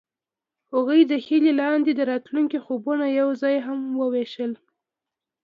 [0.73, 4.51] هغوی د هیلې لاندې د راتلونکي خوبونه یوځای هم وویشل.